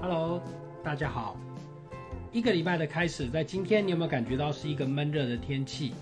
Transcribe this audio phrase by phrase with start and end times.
[0.00, 0.40] Hello，
[0.84, 1.36] 大家好。
[2.30, 5.92] 一个礼拜的开始，在今天你有没有感觉到是一个闷热的天气？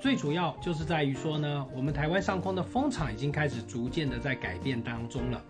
[0.00, 5.40] 最主要就是在于说呢，我们台湾上空的风场已经开始逐渐的在改变当中了。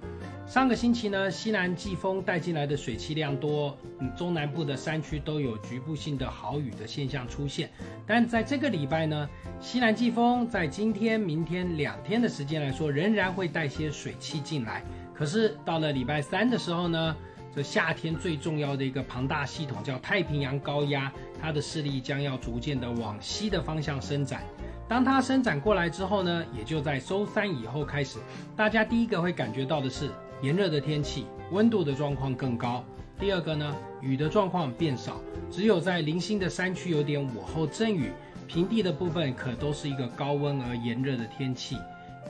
[0.46, 3.74] 上个星期呢，西南季风带进来的水汽量多，
[4.14, 7.70] 中南部的山区都有局部性的豪雨的现象出现。
[8.06, 9.26] 但在这个礼拜呢，
[9.60, 14.82] 西南季风在今天、明天两天的时间来说，仍然会带些水汽进来。
[15.14, 17.16] 可是到了礼拜三的时候呢，
[17.54, 24.42] 这夏天最重要的一个庞大系统叫太平洋高压，它的势力将要逐渐的往西的方向伸展。
[24.88, 28.18] 当它伸展过来之后呢，也就在周三以后开始，
[28.56, 30.10] 大家第一个会感觉到的是。
[30.40, 32.84] 炎热的天气，温度的状况更高。
[33.16, 38.10] 第二个呢，雨的状况变少，只有在零星的山区有点午后阵雨，
[38.48, 41.76] 平地的部分可都是一个高温而炎热的天气。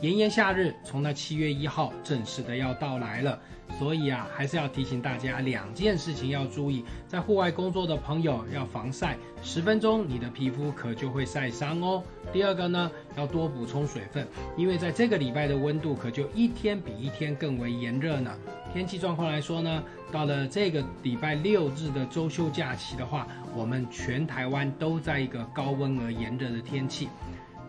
[0.03, 3.39] 炎炎夏日从那七月一号正式的要到来了，
[3.79, 12.03] 所以啊，还是要提醒大家两件事情要注意：在户外工作的朋友要防晒，十分钟你的皮肤可就会晒伤哦。
[12.33, 18.37] 第二个呢，要多补充水分，因为在这个礼拜的温度可就一天比一天更为炎热呢。
[18.73, 27.09] 天气状况来说呢，到了这个礼拜六日的周休假期的话，我们全台湾都在一个高温而炎热的天气。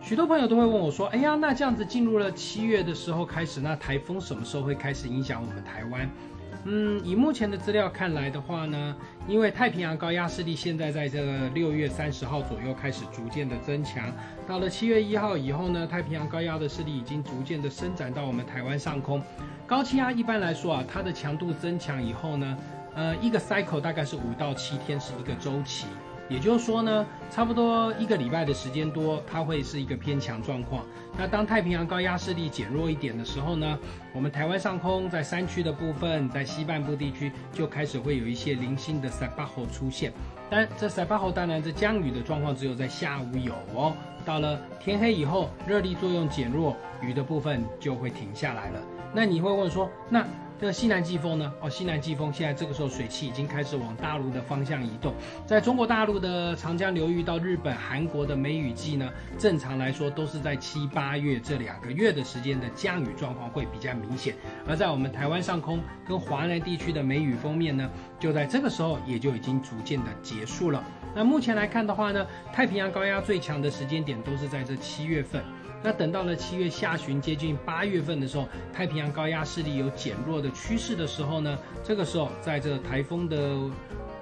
[0.04, 6.06] 许多朋友都会问我说：“哎呀，那这样子进入了七月的时候开始，那台风什么时候会开始影响我们台湾？”
[6.66, 8.94] 嗯，以目前的资料看来的话呢，
[9.26, 14.12] 因为太平洋高压势力现在在这个六月三十号左右开始逐渐的增强，
[14.46, 19.22] 到了七月一号以后呢，太平洋高压的势力已经逐渐的伸展到我们台湾上空。
[19.66, 22.58] 高气压一般来说啊，它的强度增强以后呢，
[22.94, 25.86] 呃，一个 cycle 大概是五到七天是一个周期。
[26.28, 30.84] 也就是说呢，差不多一个礼拜的时间多，它会是一个偏强状况。
[31.16, 33.78] 那当太平洋高压势力减弱一点的时候呢，
[34.12, 40.12] 我们台湾上空在山区的部分，在西半部地区就开始会有一些零星的塞巴侯出现。
[40.50, 43.92] 但这塞巴侯当然这降雨的状况只有在下午有哦，
[44.24, 48.80] 到了天黑以后，热力作用减弱，雨的部分就会停下来了。
[49.14, 50.26] 那你会问说，那？
[50.56, 51.52] 这个西南季风呢？
[51.60, 55.12] 哦，西南季风现在这个时候水汽已经开始往大陆的方向移动，
[55.44, 64.36] 在中国大陆的长江流域到日本、韩国的梅雨季呢，正常来说都是在七八月这两个月的时间的降雨状况会比较明显，
[64.66, 70.82] 而在我们台湾上空跟华南地区的梅雨封面呢，就在这个时候也就已经逐渐的结束了。
[71.16, 75.44] 那目前来看的话呢，太平洋高压最强的时间点都是在这七月份。
[75.84, 83.36] 那等到了七月下旬，接近八月份的时候，太平洋高压势力有减弱的趋势的时候呢，这个时候在这台风的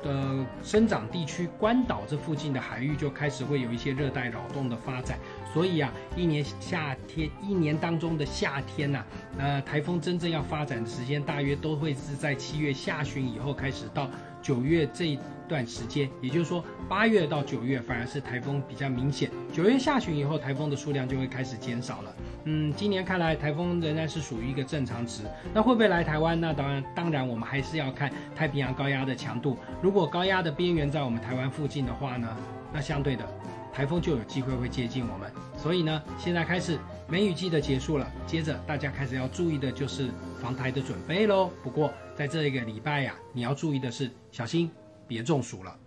[0.03, 5.17] 的生长地区关岛这附近的海域就开始会有一些热带扰动的发展。
[5.55, 9.05] 所以啊，一年夏天，一年当中的夏天呐，
[9.39, 14.11] 呃，台风真正要发展的时间大约都会是在七月下旬以后开始到。
[14.43, 19.31] 九月这一段时间，也就是说八月到九月反而是台风比较明显。
[19.53, 22.15] 九月下旬以后，台风的数量就会开始减少了。
[22.45, 25.23] 嗯，今年看来台风仍然是属于一个正常值。
[25.55, 26.41] 那会不会来台湾？
[26.41, 29.57] 那当然，当然我们还是要看太平洋高压的强度。
[29.81, 32.37] 如果高压的边缘在我们台湾附近的话呢，
[32.73, 33.25] 那相对的
[33.73, 35.31] 台风就有机会会接近我们。
[35.57, 36.77] 所以呢，现在开始
[37.07, 38.02] 梅雨季的结束了，
[38.33, 40.09] 接着大家开始要注意的就是
[40.41, 41.51] 防台的准备喽。
[41.63, 44.71] 不过在这一个礼拜呀，你要注意的是小心
[45.07, 45.79] 别中暑了。